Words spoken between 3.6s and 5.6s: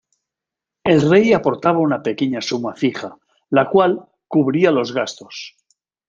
cual cubría los gastos.